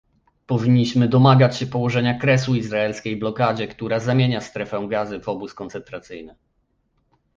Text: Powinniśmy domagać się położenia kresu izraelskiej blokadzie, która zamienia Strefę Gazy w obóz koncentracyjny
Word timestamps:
Powinniśmy 0.45 1.07
domagać 1.07 1.57
się 1.57 1.65
położenia 1.67 2.19
kresu 2.19 2.55
izraelskiej 2.55 3.17
blokadzie, 3.17 3.67
która 3.67 3.99
zamienia 3.99 4.41
Strefę 4.41 4.87
Gazy 4.89 5.19
w 5.19 5.29
obóz 5.29 5.53
koncentracyjny 5.53 6.35